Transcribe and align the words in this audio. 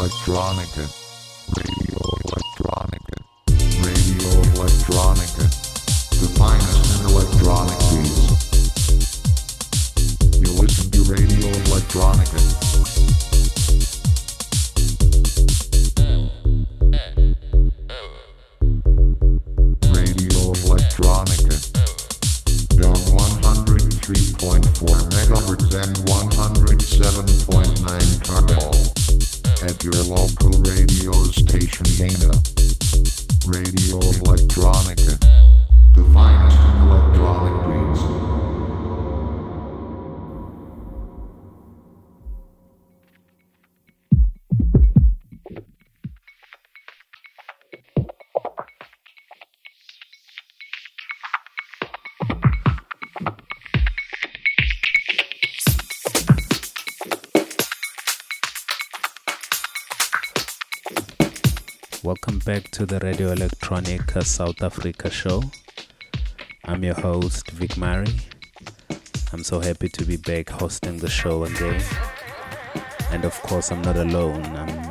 electronica. 0.00 1.09
To 62.80 62.86
the 62.86 63.00
Radio 63.00 63.32
Electronic 63.32 64.10
South 64.22 64.62
Africa 64.62 65.10
show. 65.10 65.42
I'm 66.64 66.82
your 66.82 66.94
host, 66.94 67.54
Vicmari. 67.54 68.22
I'm 69.34 69.44
so 69.44 69.60
happy 69.60 69.90
to 69.90 70.06
be 70.06 70.16
back 70.16 70.48
hosting 70.48 70.96
the 70.96 71.10
show 71.10 71.44
again. 71.44 71.82
And 73.10 73.26
of 73.26 73.34
course, 73.42 73.70
I'm 73.70 73.82
not 73.82 73.98
alone. 73.98 74.46
I'm 74.56 74.90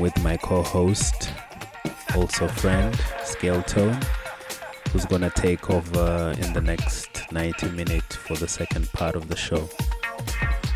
with 0.00 0.22
my 0.22 0.36
co 0.36 0.62
host, 0.62 1.32
also 2.14 2.46
friend, 2.46 2.94
Skale 3.24 3.66
Tone, 3.66 3.98
who's 4.90 5.06
gonna 5.06 5.30
take 5.30 5.70
over 5.70 6.34
in 6.42 6.52
the 6.52 6.60
next 6.60 7.32
90 7.32 7.70
minutes 7.70 8.16
for 8.16 8.36
the 8.36 8.48
second 8.48 8.92
part 8.92 9.16
of 9.16 9.28
the 9.28 9.36
show. 9.36 9.66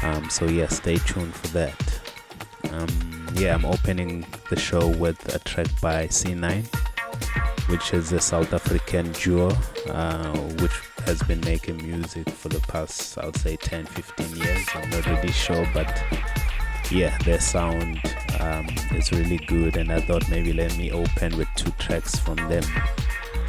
Um, 0.01 0.31
so, 0.31 0.47
yeah, 0.47 0.69
stay 0.69 0.97
tuned 0.97 1.35
for 1.35 1.49
that. 1.49 2.01
Um, 2.73 3.16
yeah, 3.39 3.55
I'm 3.55 3.65
opening 3.67 4.25
the 4.49 4.57
show 4.57 4.89
with 4.89 5.35
a 5.35 5.39
track 5.41 5.67
by 5.83 6.07
C9, 6.07 6.65
which 7.69 7.93
is 7.93 8.13
a 8.13 8.21
South 8.21 8.53
African 8.53 9.13
duo, 9.13 9.51
uh, 9.89 10.37
which 10.61 10.73
has 11.05 11.23
been 11.25 11.41
making 11.41 11.77
music 11.79 12.29
for 12.31 12.49
the 12.49 12.61
past, 12.61 13.19
I 13.19 13.27
would 13.27 13.37
say, 13.37 13.57
10, 13.57 13.87
15 13.87 14.37
years. 14.37 14.67
I'm 14.75 14.89
not 14.91 15.07
really 15.07 15.33
sure, 15.33 15.69
but 15.75 16.03
yeah, 16.91 17.17
their 17.25 17.41
sound 17.41 18.01
um, 18.41 18.67
is 18.93 19.13
really 19.13 19.39
good, 19.47 19.77
and 19.77 19.93
I 19.93 20.01
thought 20.01 20.29
maybe 20.31 20.53
let 20.55 20.77
me 20.79 20.91
open 20.91 21.37
with 21.37 21.49
two 21.57 21.73
tracks 21.73 22.17
from 22.19 22.37
them. 22.49 22.65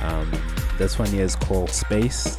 Um, 0.01 0.31
this 0.77 0.99
one 0.99 1.09
here 1.09 1.23
is 1.23 1.35
called 1.35 1.69
Space. 1.69 2.35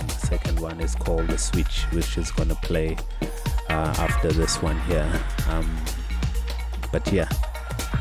The 0.00 0.26
second 0.26 0.58
one 0.58 0.80
is 0.80 0.96
called 0.96 1.28
The 1.28 1.38
Switch, 1.38 1.82
which 1.92 2.18
is 2.18 2.32
gonna 2.32 2.56
play 2.56 2.96
uh, 3.68 3.94
after 3.98 4.32
this 4.32 4.60
one 4.62 4.80
here. 4.82 5.10
Um, 5.48 5.76
but 6.92 7.10
yeah, 7.12 7.28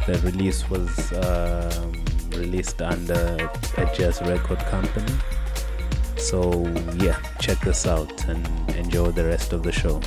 the 0.05 0.19
release 0.23 0.69
was 0.69 1.11
um, 1.13 1.91
released 2.31 2.81
under 2.81 3.49
a 3.77 3.95
jazz 3.95 4.21
record 4.21 4.59
company. 4.59 5.13
So 6.17 6.65
yeah, 6.95 7.19
check 7.39 7.59
this 7.61 7.85
out 7.85 8.25
and 8.27 8.47
enjoy 8.75 9.11
the 9.11 9.25
rest 9.25 9.53
of 9.53 9.63
the 9.63 9.71
show. 9.71 10.01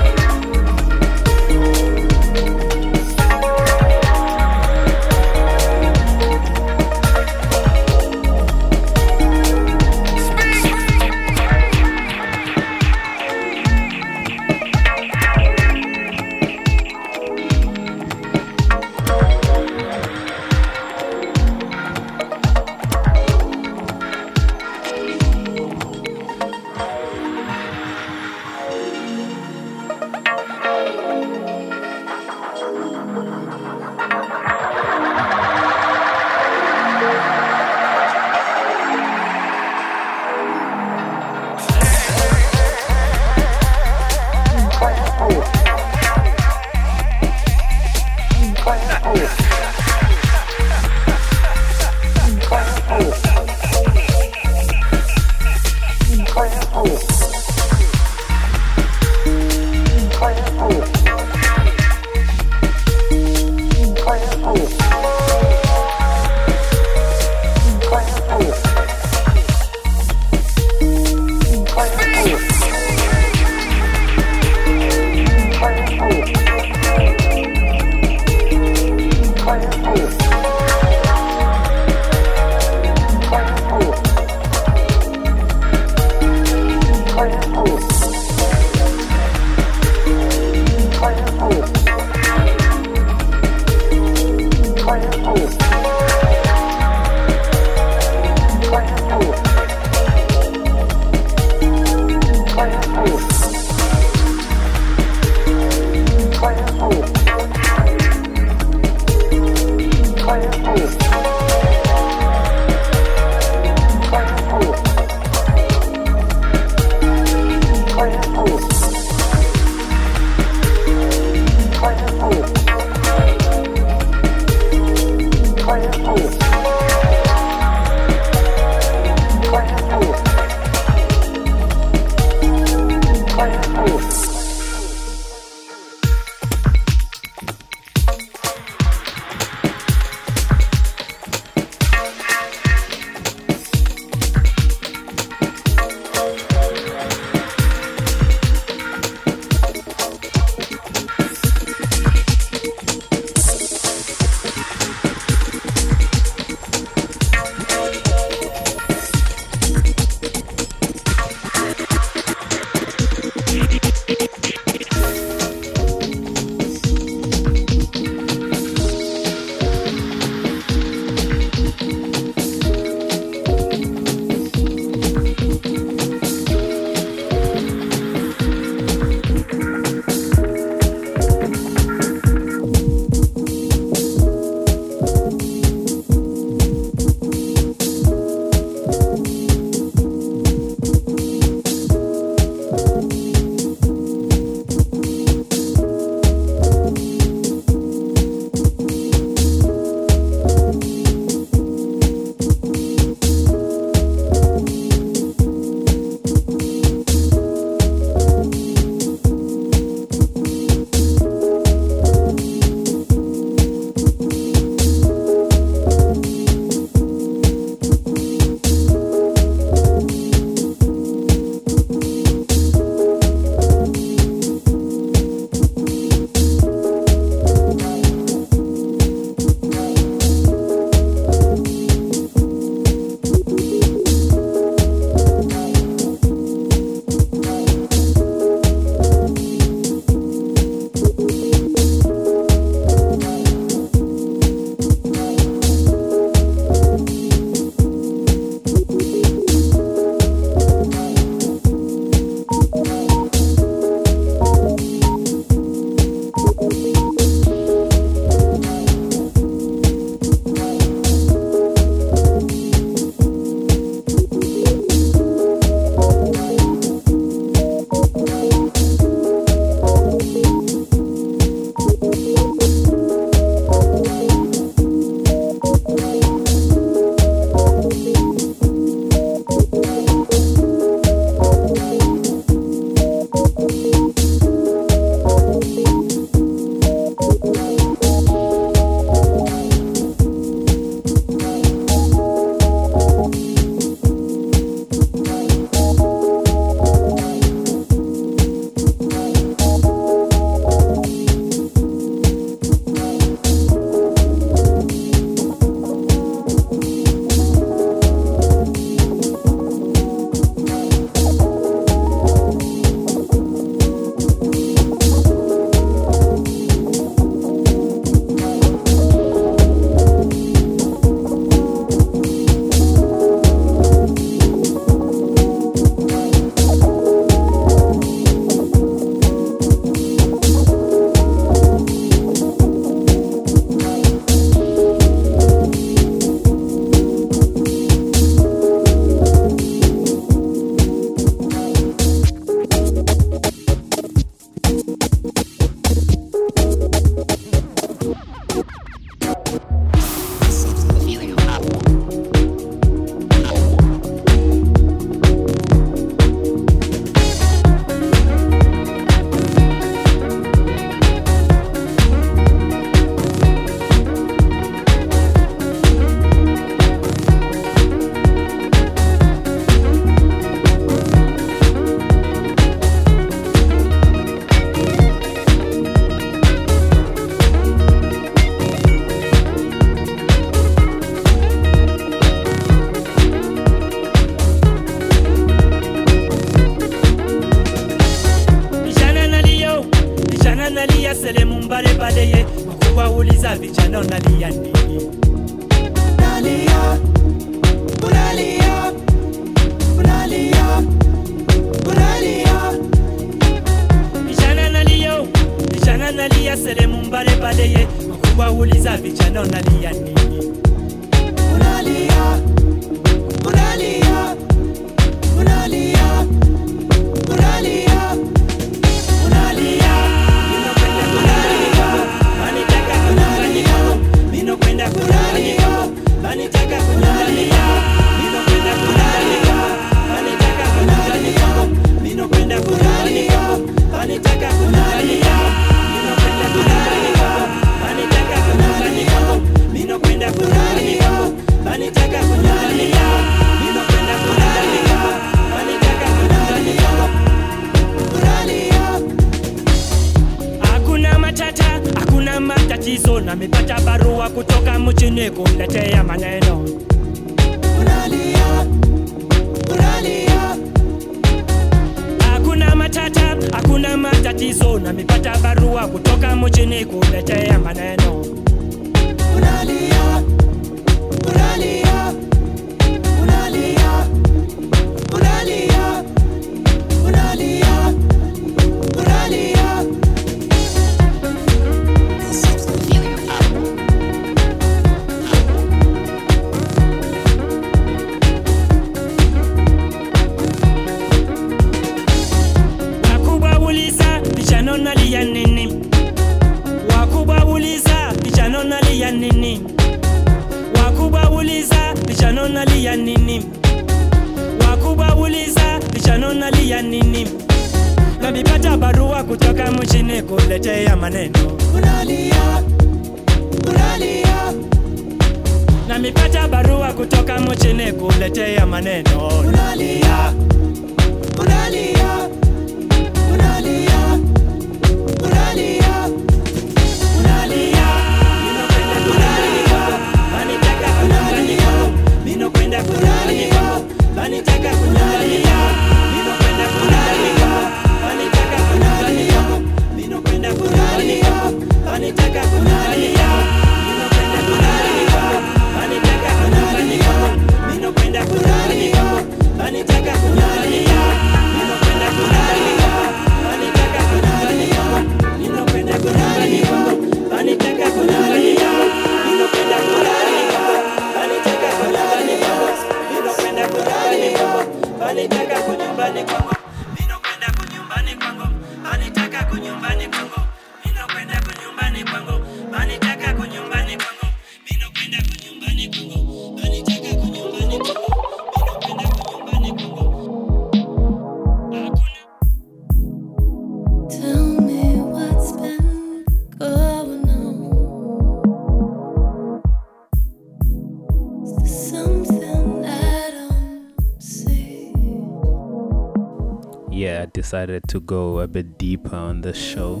decided 597.38 597.80
to 597.86 598.00
go 598.00 598.40
a 598.40 598.48
bit 598.48 598.76
deeper 598.78 599.14
on 599.14 599.40
this 599.40 599.56
show. 599.56 600.00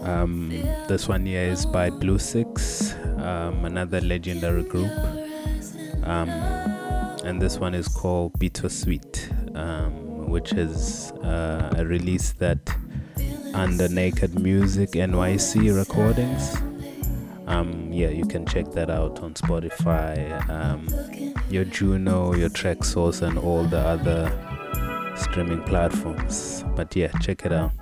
Um, 0.00 0.48
this 0.88 1.06
one 1.06 1.26
here 1.26 1.42
is 1.42 1.66
by 1.66 1.90
Blue 1.90 2.18
Six, 2.18 2.94
um, 3.18 3.66
another 3.66 4.00
legendary 4.00 4.62
group. 4.64 4.90
Um, 6.04 6.30
and 7.26 7.38
this 7.38 7.58
one 7.58 7.74
is 7.74 7.86
called 7.86 8.32
Bittersweet, 8.38 9.30
um, 9.54 10.30
which 10.30 10.54
is 10.54 11.12
uh, 11.22 11.74
a 11.76 11.84
release 11.84 12.32
that 12.44 12.60
under 13.52 13.88
Naked 13.88 14.38
Music 14.38 14.92
NYC 14.92 15.76
recordings. 15.76 16.56
Um, 17.46 17.92
yeah, 17.92 18.08
you 18.08 18.24
can 18.24 18.46
check 18.46 18.72
that 18.72 18.88
out 18.88 19.20
on 19.20 19.34
Spotify, 19.34 20.16
um, 20.48 20.88
your 21.50 21.66
Juno, 21.66 22.34
your 22.34 22.48
Traxsource, 22.48 23.20
and 23.20 23.36
all 23.36 23.64
the 23.64 23.80
other 23.80 24.51
streaming 25.32 25.62
platforms. 25.62 26.62
But 26.76 26.94
yeah, 26.94 27.10
check 27.22 27.46
it 27.46 27.52
out. 27.54 27.72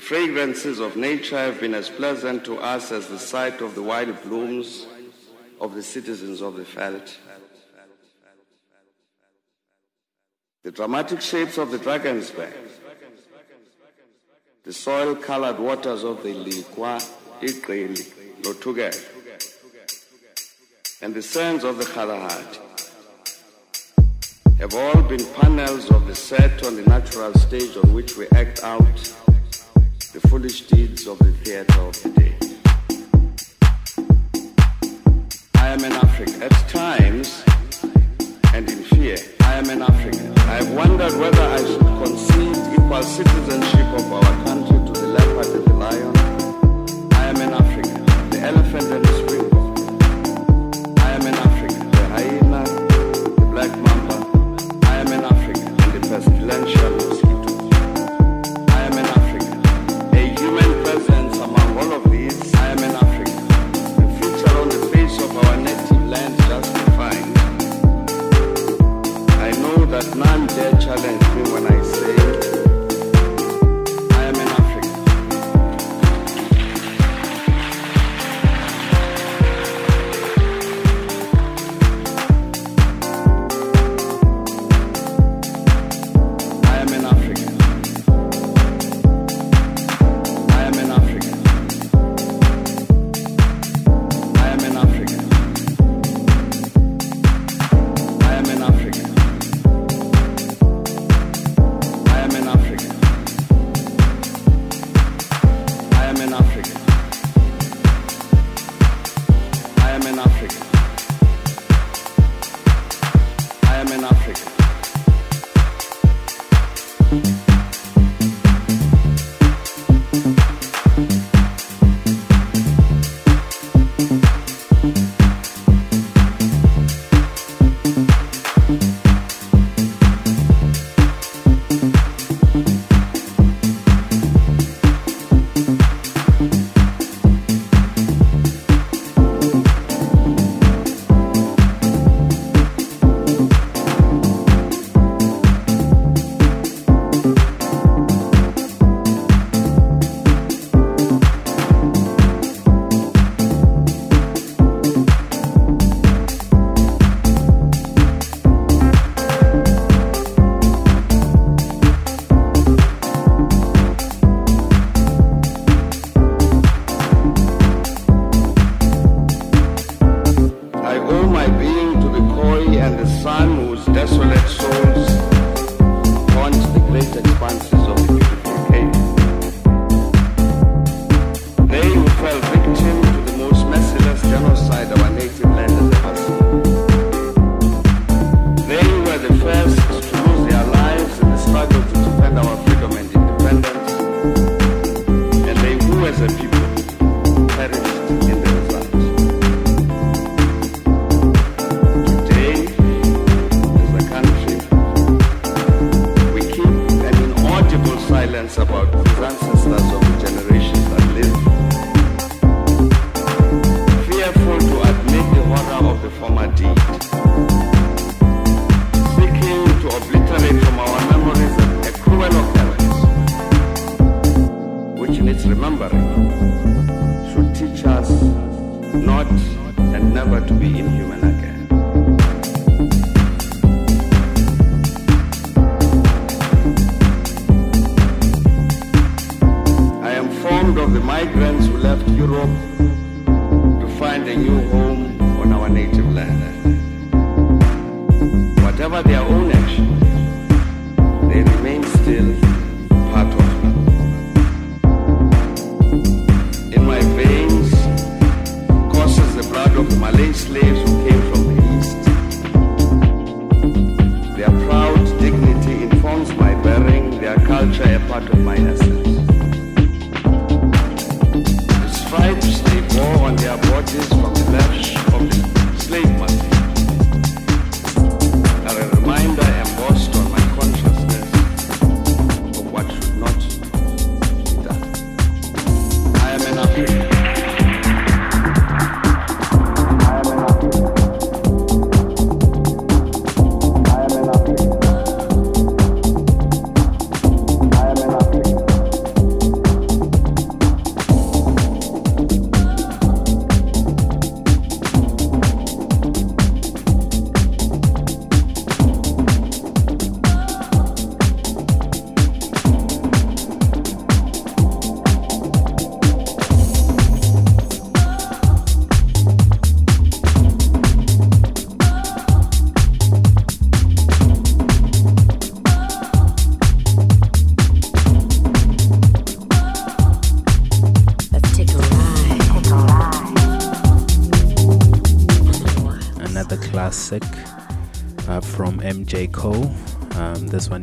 The 0.00 0.06
fragrances 0.06 0.80
of 0.80 0.96
nature 0.96 1.36
have 1.36 1.60
been 1.60 1.74
as 1.74 1.90
pleasant 1.90 2.46
to 2.46 2.56
us 2.56 2.90
as 2.90 3.08
the 3.08 3.18
sight 3.18 3.60
of 3.60 3.74
the 3.74 3.82
wild 3.82 4.22
blooms 4.22 4.86
of 5.60 5.74
the 5.74 5.82
citizens 5.82 6.40
of 6.40 6.56
the 6.56 6.64
veld. 6.64 7.02
The 10.62 10.70
dramatic 10.70 11.20
shapes 11.20 11.58
of 11.58 11.70
the 11.70 11.76
dragon's 11.76 12.30
back, 12.30 12.54
the 14.64 14.72
soil 14.72 15.14
colored 15.16 15.58
waters 15.58 16.02
of 16.02 16.22
the 16.22 16.32
Lekoa, 16.32 16.98
iGqili, 17.42 18.40
Lotuge, 18.40 19.04
and 21.02 21.12
the 21.12 21.22
sands 21.22 21.62
of 21.62 21.76
the 21.76 21.84
Kalahat 21.84 22.58
have 24.58 24.74
all 24.74 25.02
been 25.02 25.26
panels 25.34 25.90
of 25.90 26.06
the 26.06 26.14
set 26.14 26.64
on 26.64 26.76
the 26.76 26.82
natural 26.84 27.34
stage 27.34 27.76
on 27.76 27.92
which 27.92 28.16
we 28.16 28.26
act 28.30 28.64
out 28.64 28.80
the 30.12 30.20
foolish 30.28 30.62
deeds 30.62 31.06
of 31.06 31.18
the 31.18 31.30
theater 31.44 31.80
of 31.82 32.02
the 32.02 32.08
day. 32.10 32.34
I 35.54 35.68
am 35.68 35.84
an 35.84 35.92
African. 35.92 36.42
At 36.42 36.50
times, 36.68 37.44
and 38.52 38.68
in 38.68 38.82
fear, 38.84 39.16
I 39.42 39.54
am 39.54 39.70
an 39.70 39.82
African. 39.82 40.36
I 40.38 40.54
have 40.62 40.72
wondered 40.72 41.16
whether 41.16 41.42
I 41.42 41.58
should 41.58 41.80
concede 42.02 42.56
equal 42.74 43.02
citizenship 43.04 43.86
of 44.00 44.12
our 44.12 44.44
country 44.44 44.78
to 44.86 44.92
the 45.00 45.06
leopard 45.06 45.46
and 45.46 45.64
the 45.66 45.74
lion. 45.74 46.16
I 47.12 47.26
am 47.26 47.36
an 47.36 47.52
African. 47.54 48.04
The 48.30 48.40
elephant 48.40 48.90
and 48.90 49.04
the 49.04 49.12
springbok. 49.20 49.78
I 50.98 51.10
am 51.12 51.26
an 51.26 51.34
African. 51.34 51.90
The 51.90 52.04
hyena, 52.08 52.64
the 53.36 53.46
black 53.52 53.70
mamba. 53.78 54.86
I 54.86 54.96
am 54.96 55.12
an 55.12 55.24
African. 55.24 55.76
The 55.76 56.00
pestilential. 56.08 57.09
that 70.00 70.16
there 70.48 70.72
challenged 70.80 71.36
me 71.36 71.52
when 71.52 71.66
I 71.66 71.89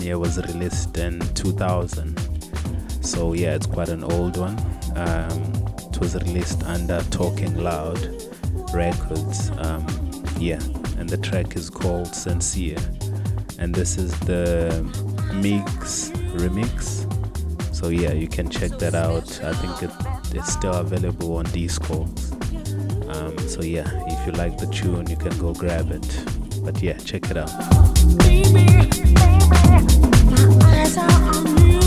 Here 0.07 0.17
was 0.17 0.37
released 0.37 0.97
in 0.97 1.19
2000. 1.33 2.17
So, 3.03 3.33
yeah, 3.33 3.55
it's 3.55 3.65
quite 3.65 3.89
an 3.89 4.05
old 4.05 4.37
one. 4.37 4.57
Um, 4.95 5.53
it 5.91 5.99
was 5.99 6.15
released 6.15 6.63
under 6.63 7.01
Talking 7.11 7.57
Loud 7.57 7.99
Records. 8.73 9.51
Um, 9.57 9.85
yeah, 10.39 10.61
and 10.97 11.09
the 11.09 11.17
track 11.17 11.57
is 11.57 11.69
called 11.69 12.15
Sincere. 12.15 12.77
And 13.59 13.75
this 13.75 13.97
is 13.97 14.17
the 14.21 14.81
Mix 15.33 16.11
remix. 16.39 17.03
So, 17.75 17.89
yeah, 17.89 18.13
you 18.13 18.29
can 18.29 18.49
check 18.49 18.79
that 18.79 18.95
out. 18.95 19.43
I 19.43 19.51
think 19.55 19.91
it, 19.91 19.91
it's 20.33 20.53
still 20.53 20.75
available 20.75 21.35
on 21.35 21.47
Discogs. 21.47 22.31
Um, 23.13 23.37
so 23.39 23.61
yeah, 23.61 23.89
if 24.07 24.25
you 24.25 24.31
like 24.31 24.57
the 24.57 24.67
tune, 24.67 25.09
you 25.09 25.17
can 25.17 25.37
go 25.37 25.53
grab 25.53 25.91
it. 25.91 26.63
But 26.63 26.81
yeah, 26.81 26.97
check 26.97 27.29
it 27.29 27.35
out. 27.35 27.86
Eyes 30.63 30.97
are 30.97 31.11
on 31.35 31.57
you. 31.67 31.86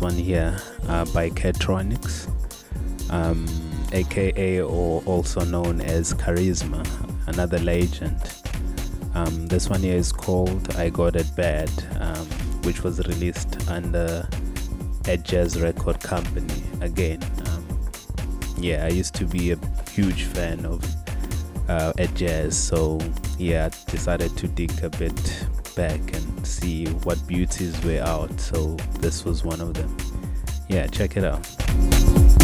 One 0.00 0.14
here 0.14 0.56
uh, 0.88 1.04
by 1.06 1.30
Ketronics, 1.30 2.28
um, 3.10 3.46
aka 3.92 4.60
or 4.60 5.02
also 5.04 5.44
known 5.44 5.80
as 5.80 6.14
Charisma, 6.14 6.84
another 7.28 7.58
legend. 7.58 8.16
Um, 9.14 9.46
this 9.48 9.68
one 9.68 9.80
here 9.80 9.96
is 9.96 10.12
called 10.12 10.74
I 10.76 10.90
Got 10.90 11.16
It 11.16 11.34
Bad, 11.36 11.70
um, 12.00 12.26
which 12.62 12.82
was 12.82 13.06
released 13.06 13.68
under 13.68 14.28
a 15.06 15.16
jazz 15.16 15.60
record 15.60 16.00
company. 16.00 16.62
Again, 16.80 17.22
um, 17.46 17.66
yeah, 18.58 18.84
I 18.84 18.88
used 18.88 19.14
to 19.16 19.24
be 19.24 19.52
a 19.52 19.58
huge 19.90 20.24
fan 20.24 20.64
of 20.64 20.84
uh, 21.68 21.92
Jazz, 22.14 22.56
so 22.56 23.00
yeah, 23.38 23.66
I 23.66 23.90
decided 23.90 24.36
to 24.36 24.48
dig 24.48 24.72
a 24.82 24.90
bit 24.90 25.46
back 25.76 26.00
and 26.14 26.29
see 26.46 26.86
what 27.04 27.24
beauties 27.26 27.82
were 27.84 28.00
out. 28.00 28.38
So 28.40 28.76
this 29.00 29.24
was 29.24 29.44
one 29.44 29.60
of 29.60 29.74
them. 29.74 29.96
Yeah, 30.68 30.86
check 30.86 31.16
it 31.16 31.24
out. 31.24 32.39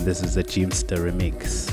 And 0.00 0.06
this 0.06 0.22
is 0.22 0.38
a 0.38 0.42
Jimpster 0.42 0.96
remix. 0.96 1.68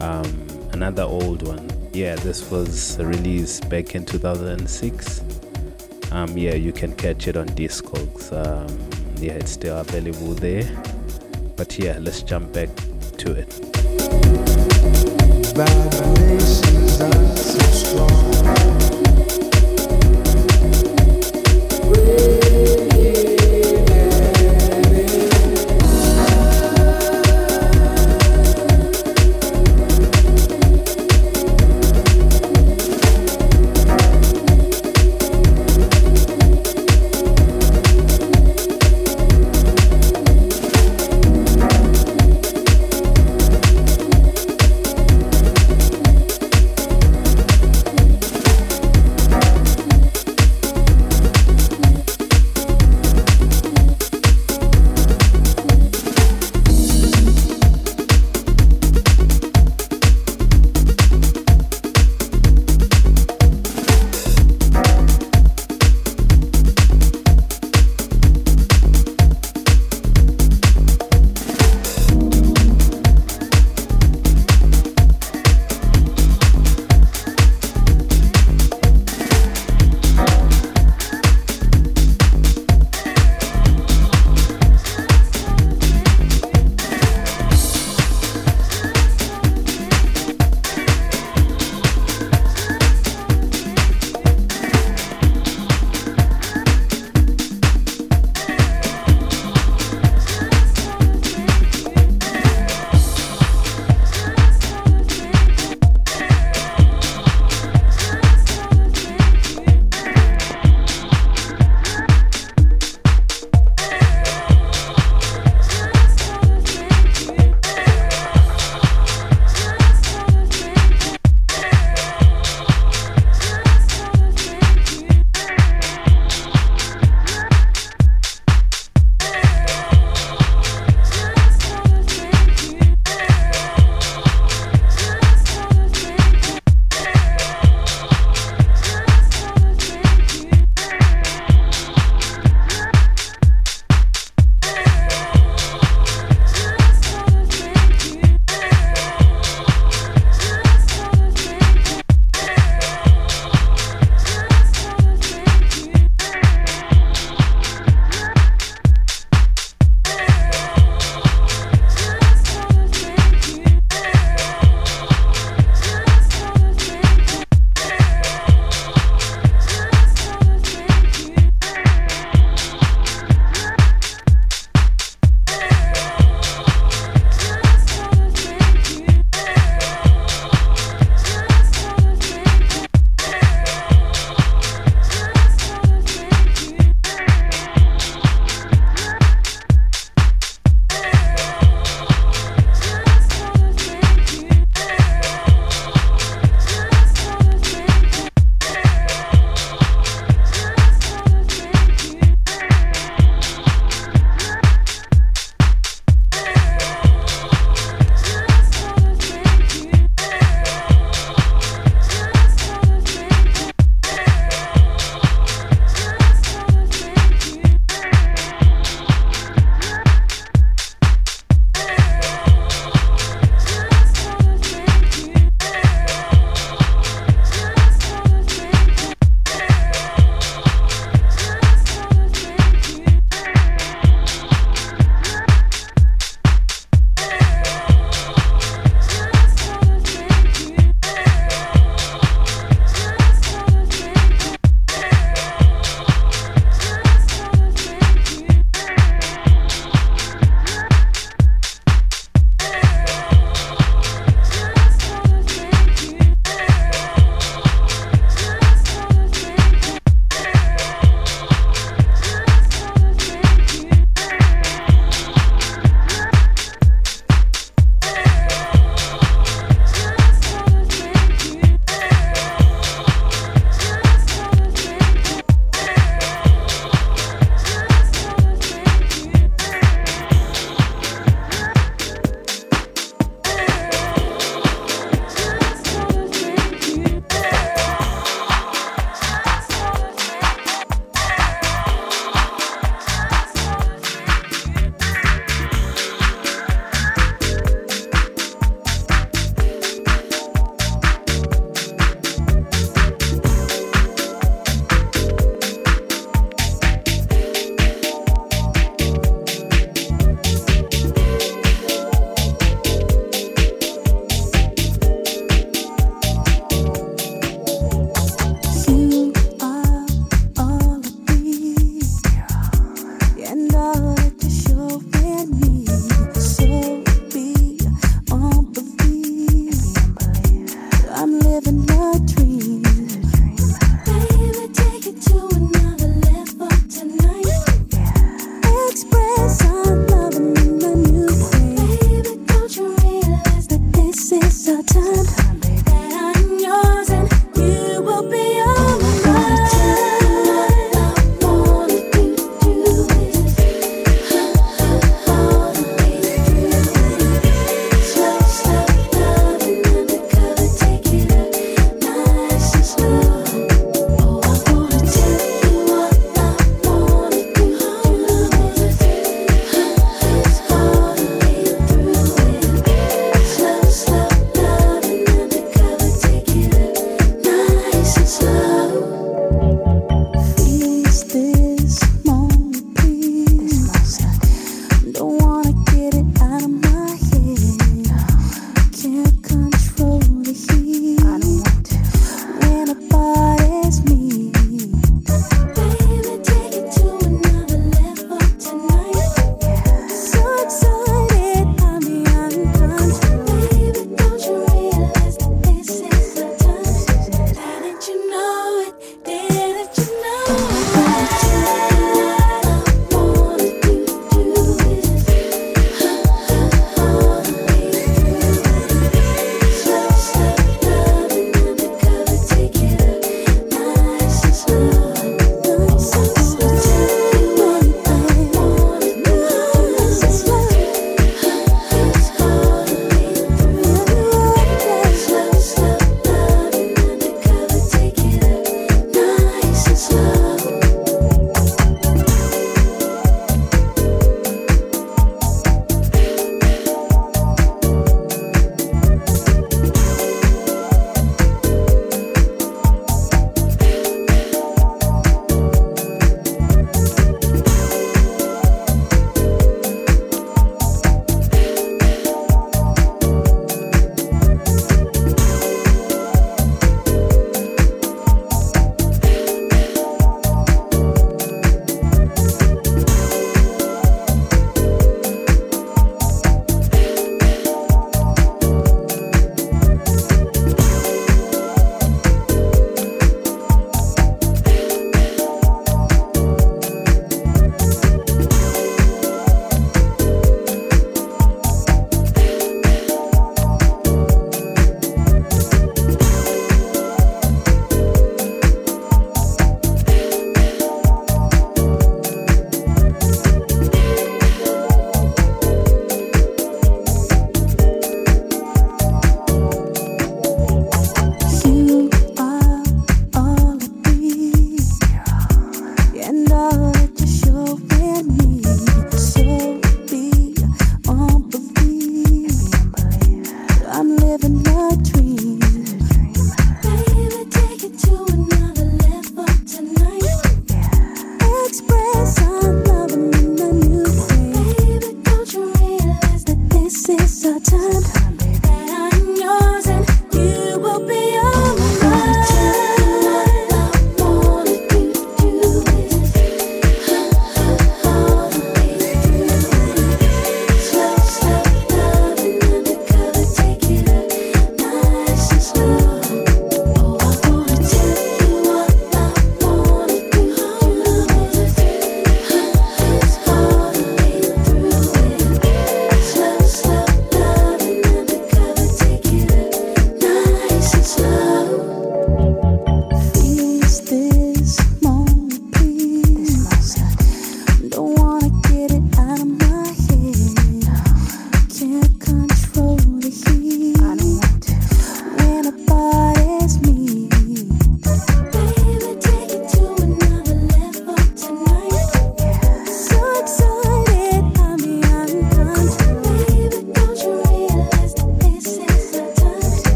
Um, 0.00 0.46
another 0.72 1.02
old 1.02 1.46
one. 1.46 1.68
Yeah, 1.92 2.14
this 2.14 2.50
was 2.50 2.98
released 2.98 3.68
back 3.68 3.94
in 3.94 4.06
2006. 4.06 5.22
Um, 6.10 6.38
yeah, 6.38 6.54
you 6.54 6.72
can 6.72 6.96
catch 6.96 7.28
it 7.28 7.36
on 7.36 7.48
Discogs. 7.48 8.32
Um, 8.32 8.66
yeah, 9.22 9.34
it's 9.34 9.50
still 9.50 9.78
available 9.78 10.32
there. 10.32 10.64
But 11.58 11.78
yeah, 11.78 11.98
let's 12.00 12.22
jump 12.22 12.50
back 12.54 12.70
to 13.18 13.32
it. 13.32 13.50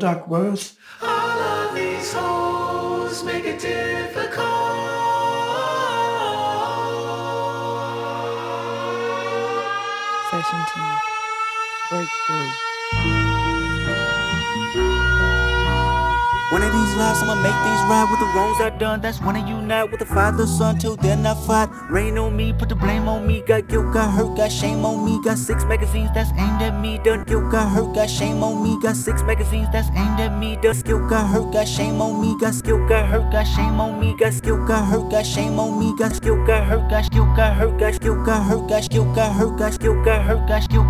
Duckworth. 0.00 0.78
All 1.02 1.08
of 1.10 1.74
these 1.74 2.10
holes 2.14 3.22
make 3.22 3.44
it 3.44 3.60
difficult. 3.60 4.48
Session 10.30 10.60
two, 10.72 10.80
Breakthrough. 11.90 12.50
One 16.50 16.62
of 16.62 16.72
these 16.72 16.96
lies, 16.96 17.22
I'ma 17.22 17.34
make 17.34 17.52
these 17.52 17.84
right 17.86 18.08
with 18.10 18.20
the 18.20 18.26
wrongs 18.34 18.60
I 18.60 18.70
done. 18.76 19.00
That's 19.02 19.20
one 19.20 19.36
of 19.36 19.46
you 19.46 19.60
not 19.60 19.90
with 19.90 20.00
the 20.00 20.06
father, 20.06 20.46
son. 20.46 20.78
Till 20.78 20.96
then, 20.96 21.26
I 21.26 21.34
fight. 21.46 21.68
Rain 21.90 22.16
on 22.18 22.34
me, 22.34 22.52
put 22.52 22.68
the 22.70 22.74
blame 22.74 23.06
on 23.06 23.26
me. 23.26 23.42
Got 23.46 23.68
guilt, 23.68 23.92
got 23.92 24.10
hurt, 24.10 24.36
got 24.36 24.50
shame 24.50 24.84
on 24.84 25.04
me. 25.04 25.20
Got 25.22 25.38
six 25.38 25.64
magazines, 25.64 26.10
that's 26.14 26.30
aim 26.32 26.58
me, 26.80 26.98
the 27.04 27.22
skill 27.22 27.48
got 27.50 27.68
hurt, 27.70 27.94
got 27.94 28.08
shame 28.08 28.42
on 28.42 28.62
me, 28.62 28.78
got 28.80 28.96
six 28.96 29.22
magazines 29.22 29.68
that's 29.72 29.88
aimed 29.90 30.20
at 30.20 30.38
me, 30.38 30.56
the 30.62 30.72
skill 30.74 31.06
got 31.08 31.26
hurt, 31.28 31.52
got 31.52 31.68
shame 31.68 32.00
on 32.00 32.20
me, 32.20 32.36
got 32.40 32.54
skill 32.54 32.78
got 32.88 33.06
hurt, 33.06 33.30
got 33.30 33.44
shame 33.44 33.80
on 33.80 34.00
me, 34.00 34.16
got 34.16 34.32
skill 34.32 34.64
got 34.66 34.84
hurt, 34.86 35.10
got 35.10 35.26
shame 35.26 35.58
on 35.58 35.78
me, 35.78 35.94
got 35.98 36.14
skill 36.14 36.44
got 36.46 36.64
hurt, 36.64 36.88
got 36.90 37.04
skill 37.04 37.26
got 37.36 37.54
hurt, 37.56 37.78
got 37.78 37.94
skill 37.94 38.24
got 38.24 38.42
hurt, 38.44 38.68
got 38.68 38.84
skill 38.84 39.04
got 39.14 39.32
hurt, 39.32 39.58
got 39.58 39.72
skill 39.72 39.94
got 40.04 40.22
hurt, 40.24 40.48
got 40.48 40.62
skill 40.62 40.62
got 40.62 40.62
hurt, 40.62 40.62
got 40.62 40.62
skill 40.62 40.89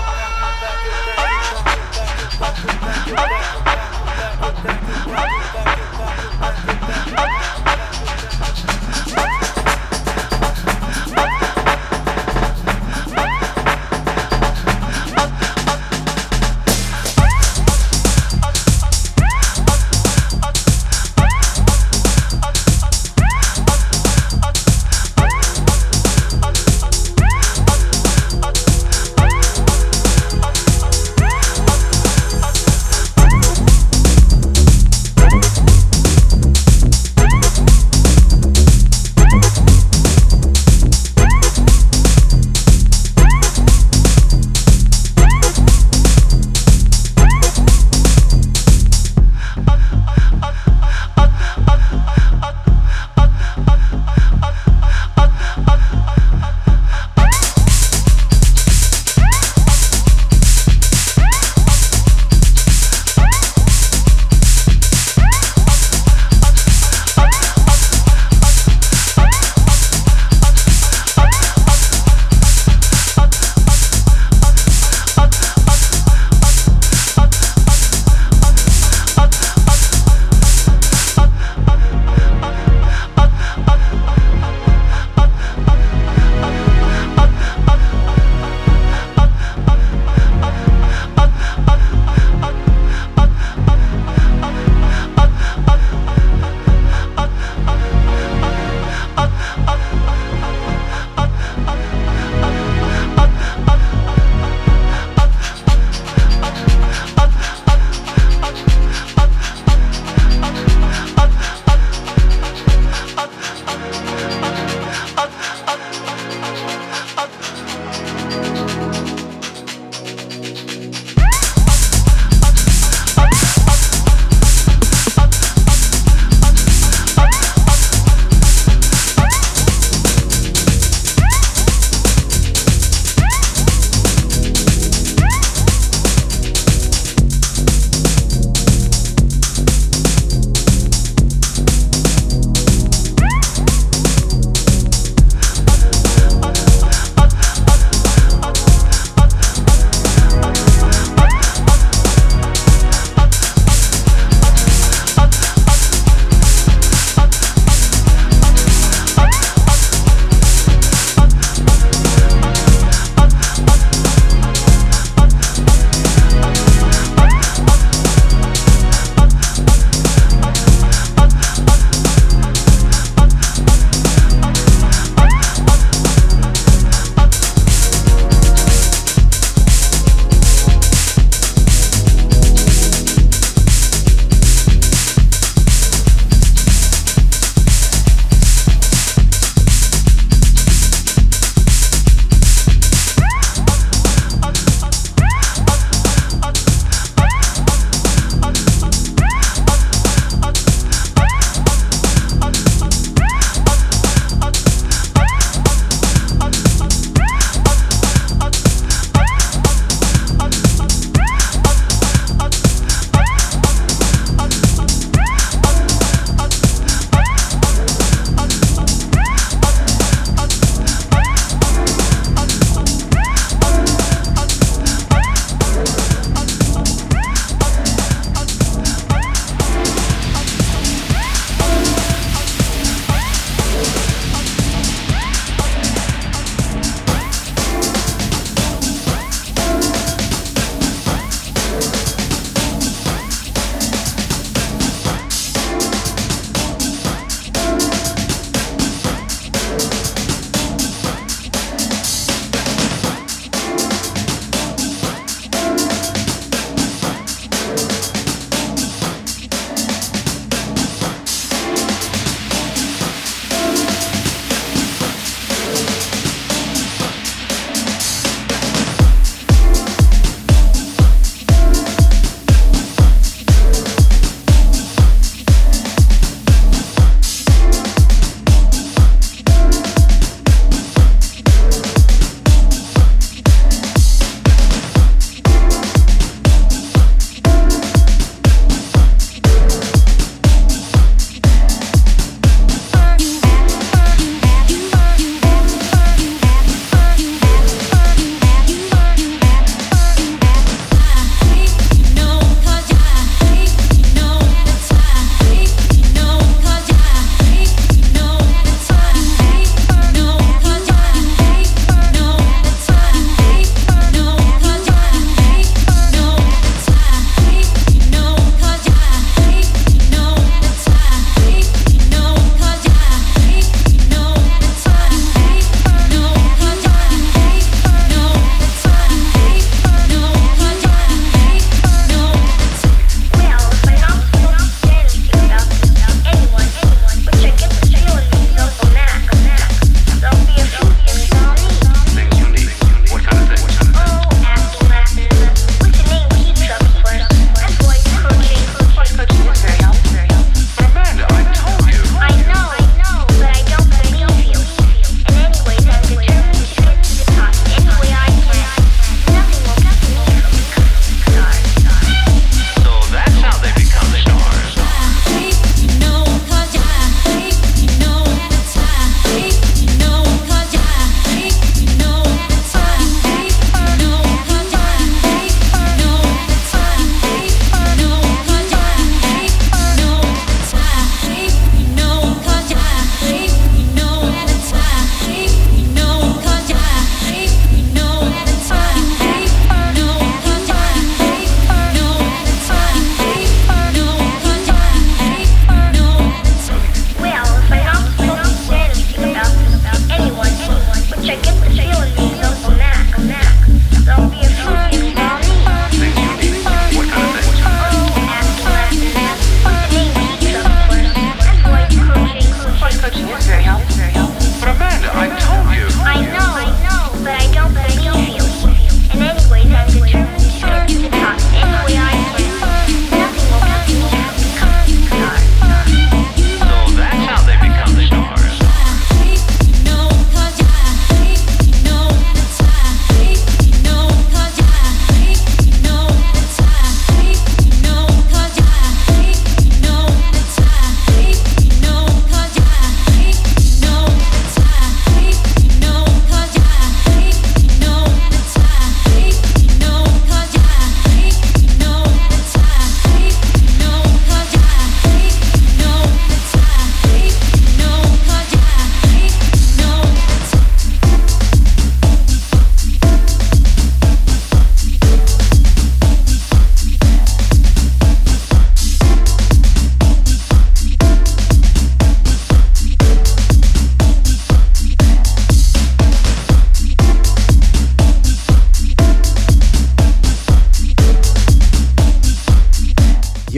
I'm. 3.13 3.51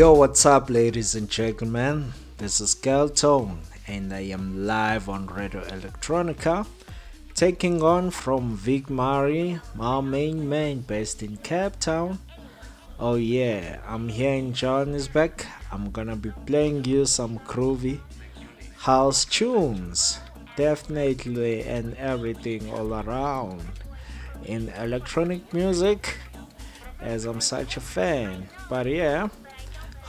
Yo, 0.04 0.12
what's 0.12 0.46
up, 0.46 0.70
ladies 0.70 1.16
and 1.16 1.30
gentlemen? 1.30 2.12
This 2.38 2.60
is 2.60 2.76
Skale 2.76 3.16
Tone, 3.16 3.62
and 3.88 4.12
I 4.12 4.24
am 4.36 4.68
live 4.68 5.08
on 5.08 5.28
Radio 5.28 5.62
Electronica, 5.62 6.68
taking 7.36 7.82
on 7.82 8.12
from 8.12 8.58
Vicmari, 8.58 9.62
my 9.76 10.02
main 10.02 10.50
man 10.50 10.80
based 10.80 11.24
in 11.24 11.38
Cape 11.38 11.80
Town. 11.80 12.20
Oh, 13.00 13.16
yeah, 13.16 13.80
I'm 13.88 14.10
here 14.10 14.34
in 14.34 14.52
Johannesburg. 14.52 15.46
I'm 15.72 15.90
gonna 15.90 16.18
be 16.18 16.34
playing 16.46 16.84
you 16.84 17.06
some 17.06 17.40
groovy 17.40 18.02
house 18.80 19.24
tunes, 19.24 20.20
definitely, 20.58 21.64
and 21.64 21.96
everything 21.96 22.70
all 22.74 22.94
around 22.94 23.64
in 24.44 24.68
electronic 24.68 25.54
music, 25.54 26.18
as 27.00 27.24
I'm 27.24 27.40
such 27.40 27.78
a 27.78 27.80
fan. 27.80 28.50
But 28.70 28.88
yeah. 28.88 29.30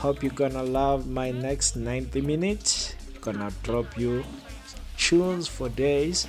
Hope 0.05 0.21
you're 0.21 0.33
gonna 0.33 0.61
love 0.61 1.07
my 1.07 1.31
next 1.31 1.75
90 1.75 2.21
minutes. 2.21 2.93
Gonna 3.21 3.51
drop 3.63 3.97
you 3.97 4.23
tunes 4.97 5.47
for 5.47 5.67
days. 5.67 6.27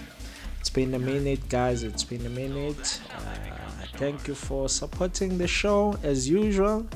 It's 0.58 0.70
been 0.70 0.94
a 0.94 0.98
minute, 0.98 1.46
guys. 1.50 1.82
It's 1.82 2.02
been 2.02 2.24
a 2.24 2.30
minute. 2.30 3.02
Uh, 3.14 3.84
thank 3.98 4.28
you 4.28 4.34
for 4.34 4.70
supporting 4.70 5.36
the 5.36 5.46
show 5.46 5.94
as 6.02 6.26
usual, 6.26 6.86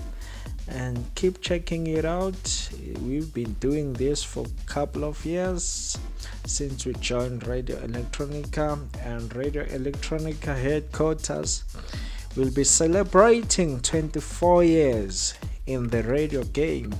and 0.69 1.05
keep 1.16 1.43
checking 1.43 1.86
it 1.86 2.07
out. 2.07 2.70
We've 3.02 3.31
been 3.35 3.52
doing 3.61 3.93
this 3.93 4.23
for 4.23 4.47
a 4.47 4.65
couple 4.65 5.05
of 5.05 5.23
years 5.27 5.98
since 6.47 6.86
we 6.86 6.94
joined 6.94 7.47
Radio 7.47 7.77
Electronica, 7.81 8.78
and 9.05 9.36
Radio 9.36 9.66
Electronica 9.66 10.59
headquarters 10.59 11.62
will 12.36 12.51
be 12.51 12.65
celebrating 12.65 13.81
24 13.81 14.65
years 14.65 15.35
in 15.73 15.89
the 15.89 16.03
radio 16.03 16.43
game. 16.45 16.93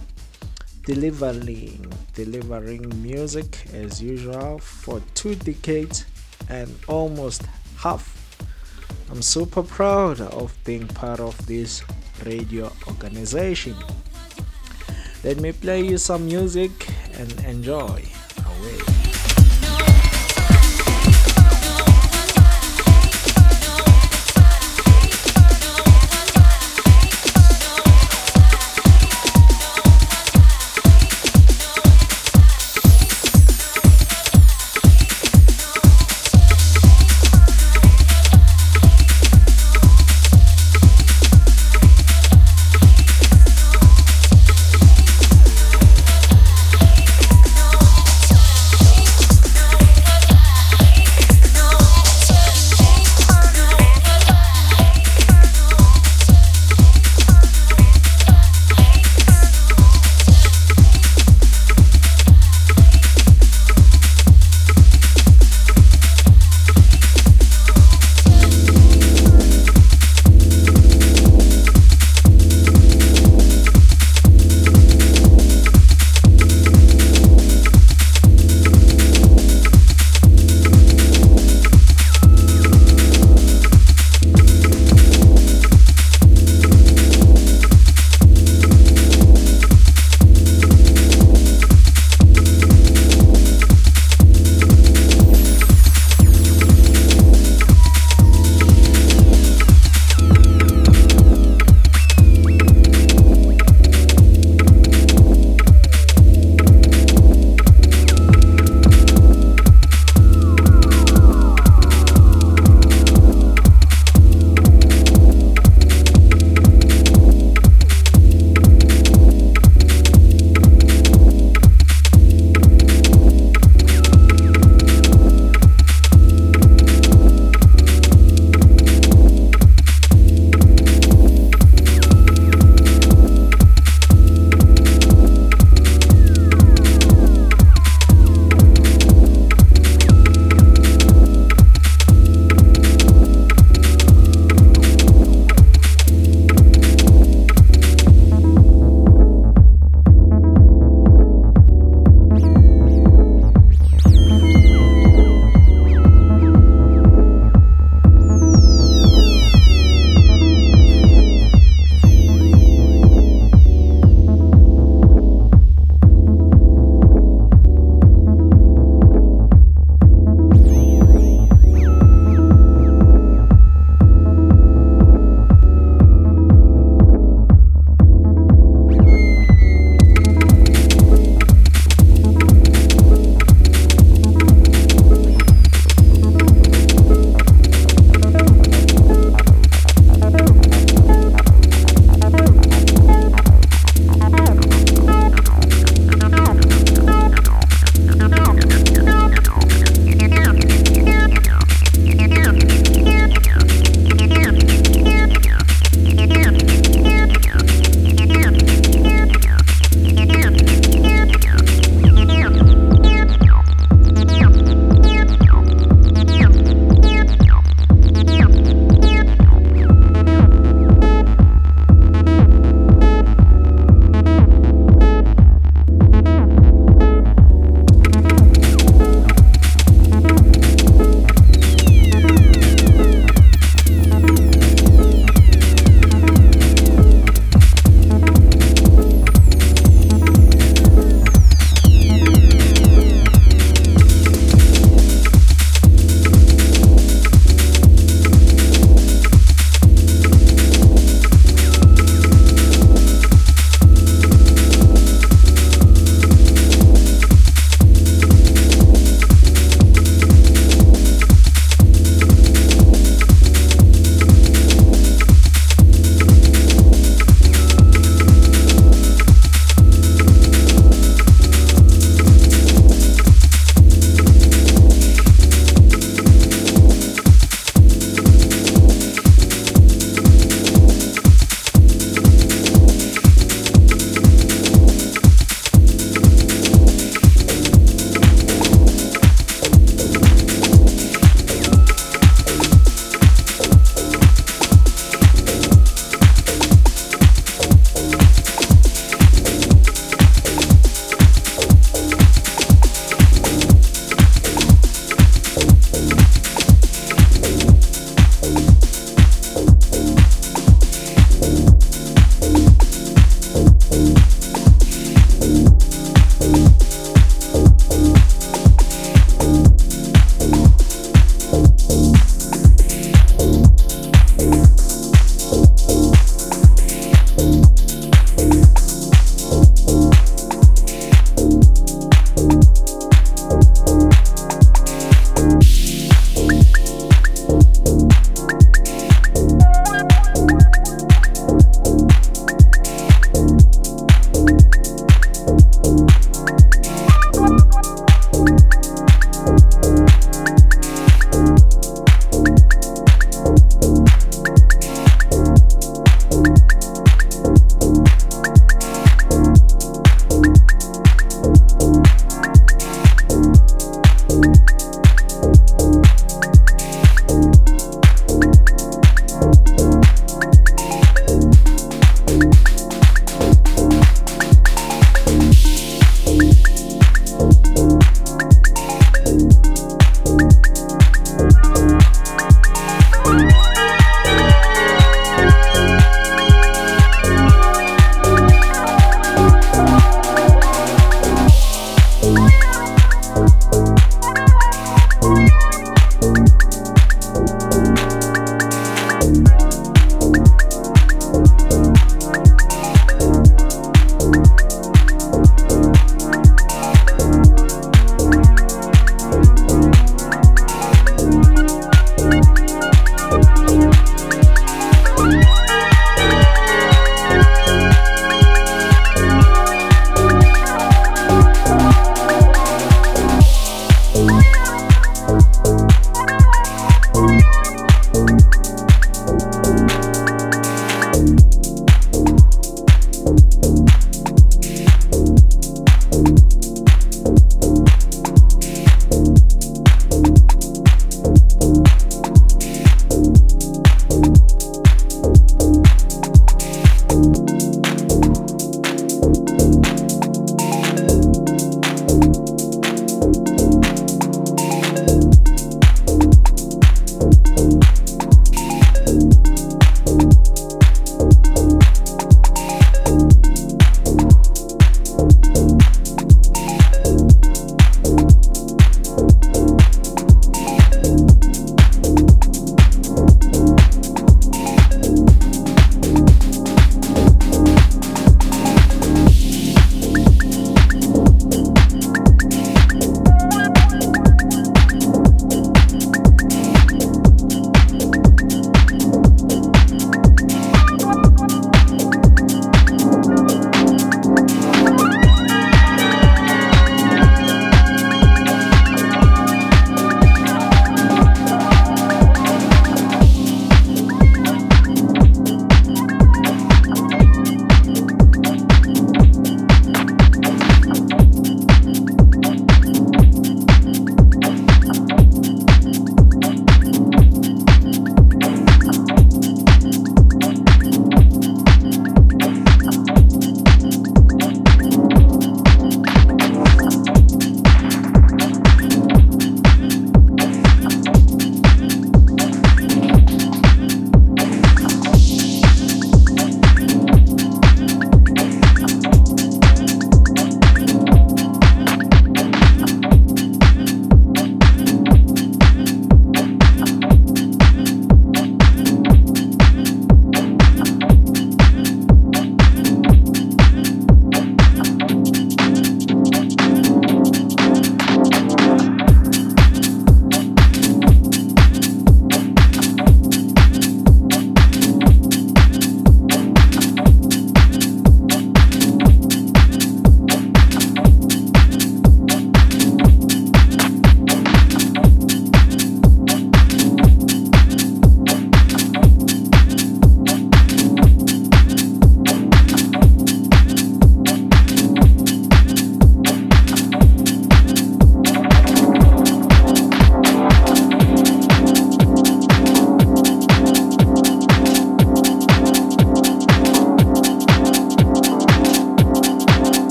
Delivering 0.85 1.93
delivering 2.15 2.85
music 3.03 3.65
as 3.73 4.03
usual 4.03 4.59
for 4.59 5.01
two 5.15 5.35
decades 5.35 6.07
and 6.49 6.69
almost 6.89 7.43
half. 7.77 8.05
I'm 9.11 9.23
super 9.23 9.63
proud 9.63 10.21
of 10.21 10.57
being 10.65 10.87
part 10.87 11.21
of 11.21 11.35
this 11.47 11.83
radio 12.25 12.73
organization. 12.87 13.77
Let 15.25 15.39
me 15.41 15.53
play 15.53 15.83
you 15.83 15.99
some 15.99 16.27
music 16.27 16.73
and 17.19 17.33
enjoy. 17.45 18.05
Away 18.47 19.40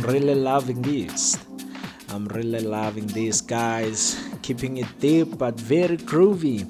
I'm 0.00 0.08
really 0.08 0.34
loving 0.34 0.80
this. 0.80 1.36
I'm 2.08 2.24
really 2.28 2.60
loving 2.60 3.06
this, 3.08 3.42
guys. 3.42 4.16
Keeping 4.40 4.78
it 4.78 4.86
deep 4.98 5.36
but 5.36 5.60
very 5.60 5.98
groovy. 5.98 6.64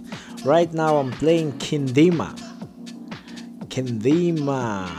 Right 0.44 0.73
now, 0.73 0.97
I'm 0.97 1.12
playing 1.12 1.52
Kindima. 1.61 2.36
Kindima. 3.69 4.90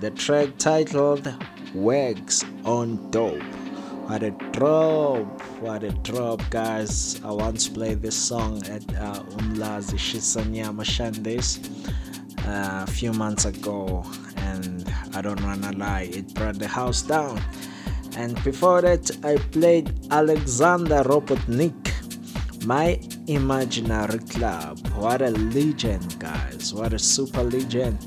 The 0.00 0.10
track 0.12 0.56
titled 0.56 1.28
Wags 1.74 2.46
on 2.64 3.10
Dope. 3.10 3.42
What 4.08 4.22
a 4.22 4.30
drop! 4.52 5.42
What 5.60 5.82
a 5.82 5.90
drop, 5.90 6.40
guys! 6.48 7.20
I 7.22 7.30
once 7.30 7.68
played 7.68 8.00
this 8.00 8.16
song 8.16 8.62
at 8.68 8.88
uh, 8.96 9.22
Umlazi 9.36 9.98
Shisanyama 9.98 10.86
Shandes 10.86 11.60
uh, 12.46 12.84
a 12.88 12.90
few 12.90 13.12
months 13.12 13.44
ago, 13.44 14.02
and 14.36 14.90
I 15.14 15.20
don't 15.20 15.42
wanna 15.42 15.72
lie, 15.72 16.08
it 16.12 16.32
brought 16.34 16.58
the 16.58 16.66
house 16.68 17.02
down. 17.02 17.40
And 18.20 18.36
before 18.44 18.82
that, 18.82 19.10
I 19.24 19.38
played 19.50 19.90
Alexander 20.10 21.02
Robotnick, 21.04 22.66
My 22.66 23.00
Imaginary 23.26 24.18
Club. 24.18 24.78
What 24.88 25.22
a 25.22 25.30
legend, 25.30 26.18
guys! 26.18 26.74
What 26.74 26.92
a 26.92 26.98
super 26.98 27.42
legend! 27.42 27.98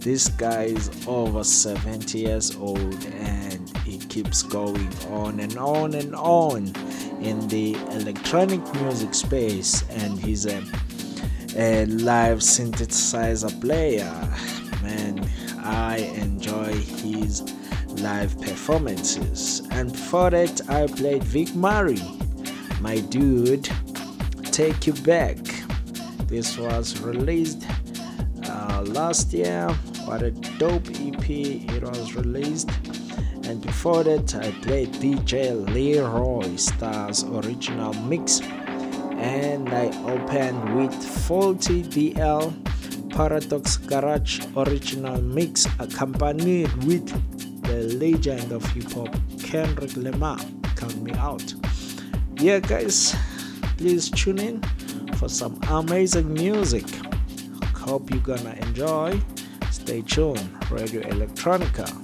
This 0.00 0.26
guy 0.26 0.64
is 0.64 0.90
over 1.06 1.44
70 1.44 2.18
years 2.18 2.56
old 2.56 3.06
and 3.20 3.70
he 3.86 3.98
keeps 3.98 4.42
going 4.42 4.90
on 5.10 5.38
and 5.38 5.56
on 5.56 5.94
and 5.94 6.16
on 6.16 6.72
in 7.20 7.46
the 7.46 7.74
electronic 7.90 8.62
music 8.74 9.14
space, 9.14 9.84
and 9.90 10.18
he's 10.18 10.44
a 10.44 10.60
a 11.56 11.86
live 11.86 12.38
synthesizer 12.38 13.60
player. 13.60 14.21
Performances. 18.64 19.66
And 19.72 19.90
before 19.90 20.30
that, 20.30 20.60
I 20.68 20.86
played 20.86 21.22
Vicmari, 21.22 21.98
my 22.80 23.00
dude. 23.00 23.68
Take 24.52 24.86
you 24.86 24.92
back. 25.02 25.38
This 26.28 26.56
was 26.56 27.00
released 27.00 27.66
uh, 28.44 28.84
last 28.86 29.32
year. 29.32 29.68
What 30.04 30.22
a 30.22 30.30
dope 30.30 30.86
EP 30.90 31.28
it 31.28 31.82
was 31.82 32.14
released. 32.14 32.70
And 33.42 33.60
before 33.60 34.04
that, 34.04 34.32
I 34.36 34.52
played 34.62 34.92
DJ 34.92 35.58
Leroy 35.74 36.54
Star's 36.54 37.24
original 37.24 37.94
mix 37.94 38.42
and 39.18 39.68
I 39.70 39.86
opened 40.06 40.76
with 40.76 40.94
FaltyDL 40.94 42.54
Paradox 43.10 43.76
Garage 43.76 44.40
original 44.56 45.20
mix 45.20 45.66
accompanied 45.80 46.72
with 46.84 47.10
legend 47.92 48.52
of 48.52 48.64
hip 48.72 48.90
hop 48.92 49.14
Kendrick 49.42 49.96
Lamar. 49.96 50.38
Count 50.76 51.00
me 51.02 51.12
out. 51.14 51.54
Yeah, 52.38 52.60
guys, 52.60 53.14
please 53.76 54.10
tune 54.10 54.38
in 54.38 54.62
for 55.14 55.28
some 55.28 55.60
amazing 55.68 56.32
music. 56.32 56.86
Hope 57.76 58.10
you're 58.10 58.20
gonna 58.20 58.54
enjoy. 58.62 59.20
Stay 59.70 60.02
tuned, 60.02 60.40
Radio 60.70 61.02
Electronica. 61.02 62.01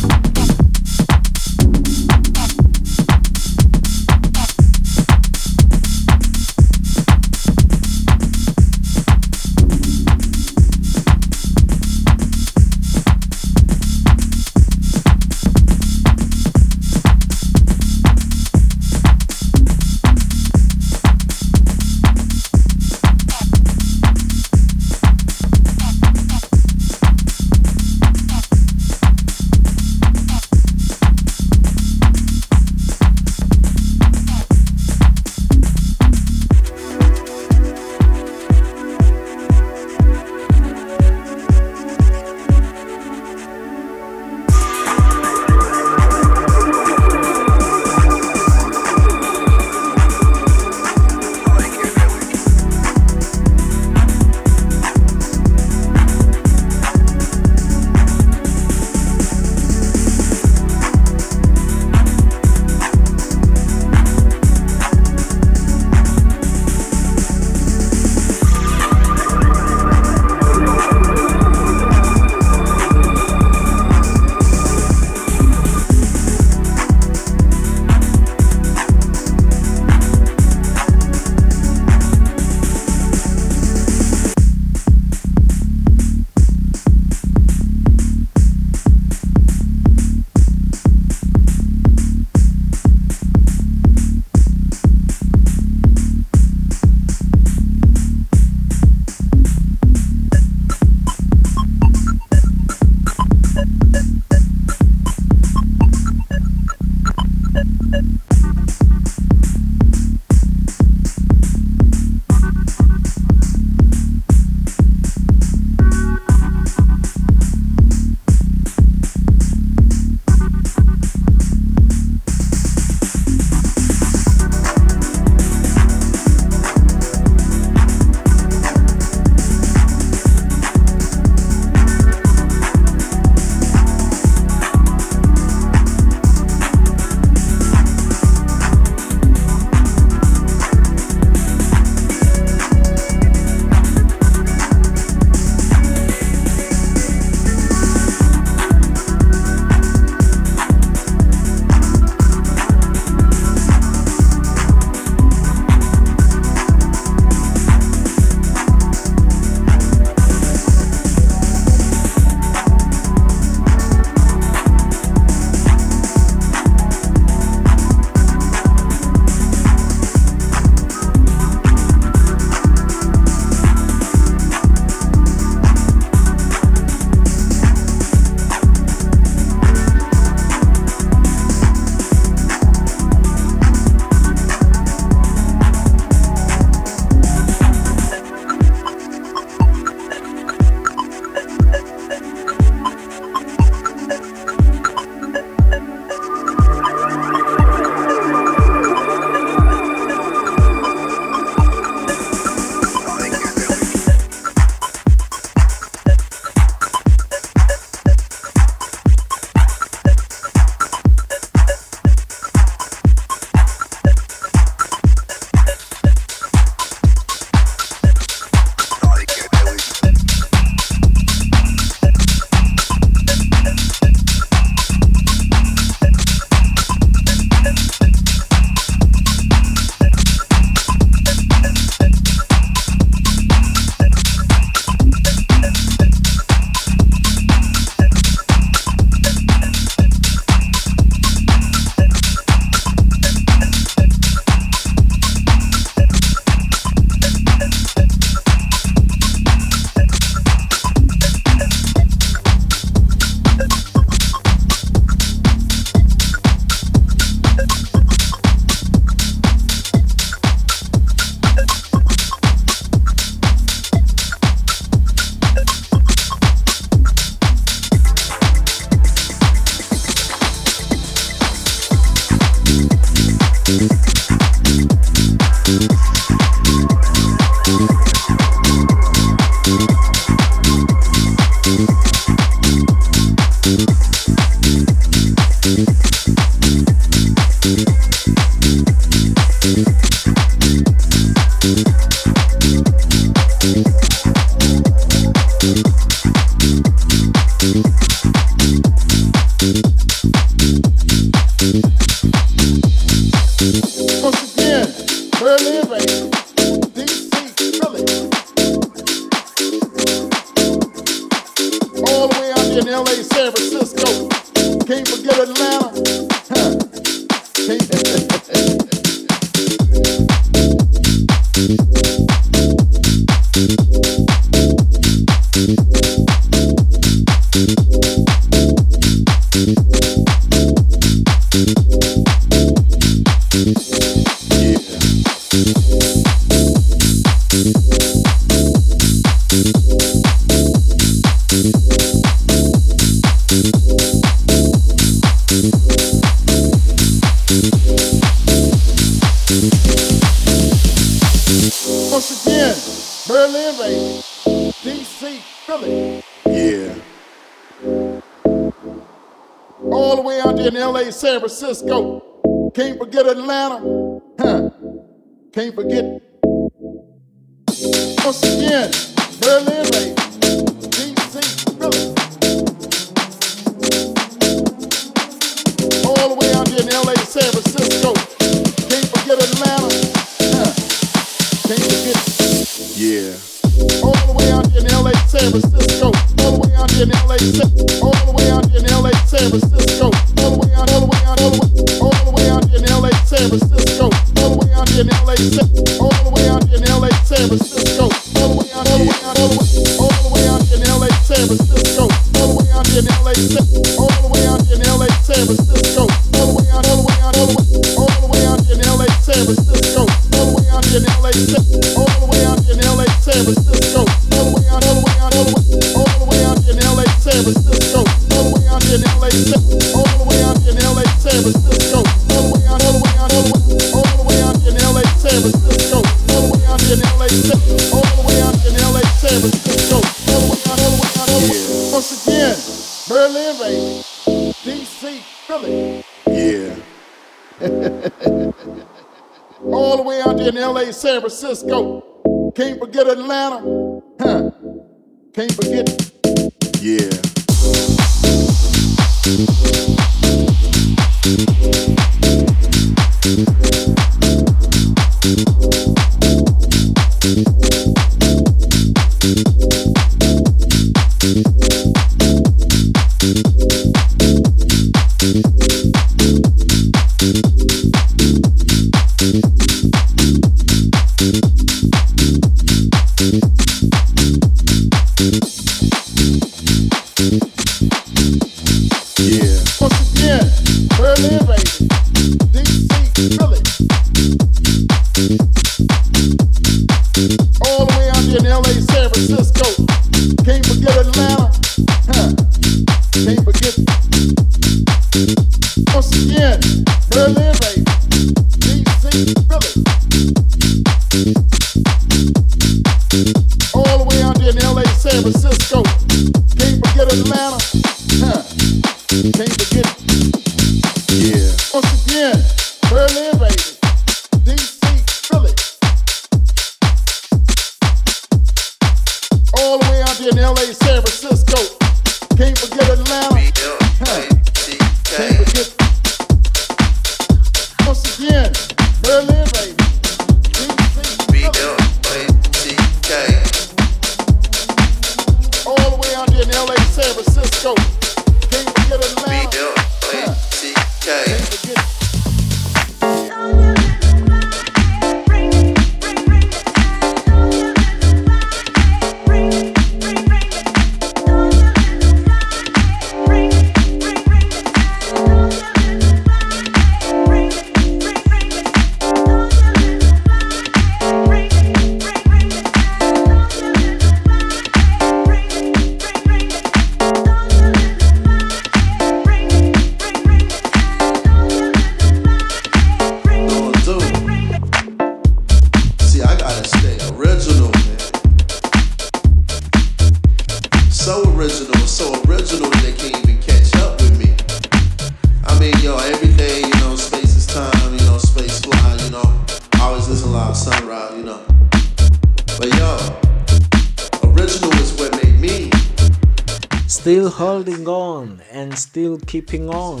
Keeping 599.36 599.68
on. 599.68 600.00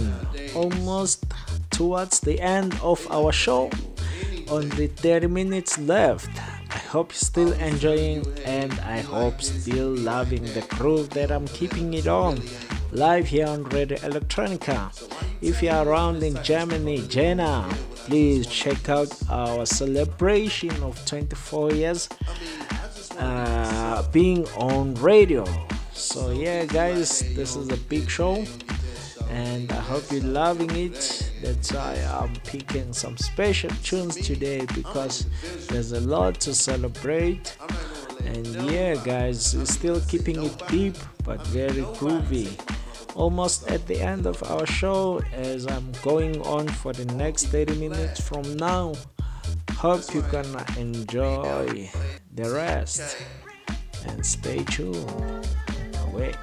Almost 0.54 1.26
towards 1.70 2.20
the 2.20 2.40
end 2.40 2.72
of 2.82 3.06
our 3.10 3.32
show. 3.32 3.70
Only 4.48 4.86
30 4.86 5.26
minutes 5.26 5.78
left. 5.78 6.30
I 6.70 6.78
hope 6.78 7.12
you're 7.12 7.28
still 7.32 7.52
enjoying 7.52 8.24
and 8.46 8.72
I 8.80 9.00
hope 9.00 9.42
still 9.42 9.90
loving 9.94 10.44
the 10.56 10.64
groove 10.70 11.10
that 11.10 11.30
I'm 11.30 11.46
keeping 11.48 11.92
it 11.92 12.06
on. 12.06 12.40
live 12.92 13.26
here 13.26 13.46
on 13.46 13.64
Radio 13.64 13.98
Electronica. 13.98 14.78
If 15.42 15.62
you 15.62 15.68
are 15.68 15.86
around 15.86 16.22
in 16.22 16.42
Germany, 16.42 17.06
Jena, 17.06 17.68
please 18.06 18.46
check 18.46 18.88
out 18.88 19.12
our 19.28 19.66
celebration 19.66 20.72
of 20.82 20.94
24 21.04 21.72
years 21.72 22.08
uh, 23.18 24.02
being 24.12 24.48
on 24.56 24.94
radio. 24.94 25.44
So, 25.92 26.30
yeah, 26.30 26.64
guys, 26.64 27.20
this 27.34 27.54
is 27.56 27.68
a 27.68 27.76
big 27.76 28.08
show 28.08 28.46
and 29.30 29.70
I 29.72 29.80
hope 29.80 30.10
you're 30.10 30.22
loving 30.22 30.70
it. 30.70 31.30
That's 31.42 31.72
why 31.72 31.94
I'm 32.10 32.34
picking 32.44 32.92
some 32.92 33.16
special 33.16 33.70
tunes 33.82 34.16
today 34.16 34.66
because 34.74 35.26
there's 35.68 35.92
a 35.92 36.00
lot 36.00 36.40
to 36.40 36.54
celebrate. 36.54 37.56
And 38.24 38.46
yeah, 38.70 38.94
guys, 38.96 39.56
still 39.68 40.00
keeping 40.08 40.42
it 40.44 40.62
deep 40.68 40.96
but 41.24 41.44
very 41.48 41.82
groovy. 41.98 42.48
Almost 43.14 43.70
at 43.70 43.86
the 43.86 44.00
end 44.00 44.26
of 44.26 44.42
our 44.50 44.66
show, 44.66 45.22
as 45.32 45.66
I'm 45.66 45.92
going 46.02 46.40
on 46.42 46.68
for 46.68 46.92
the 46.92 47.06
next 47.14 47.46
30 47.46 47.78
minutes 47.78 48.20
from 48.20 48.56
now. 48.56 48.94
Hope 49.76 50.14
you 50.14 50.22
can 50.22 50.46
enjoy 50.78 51.90
the 52.34 52.50
rest 52.50 53.16
and 54.06 54.24
stay 54.24 54.64
tuned. 54.64 55.46
Wait. 56.12 56.36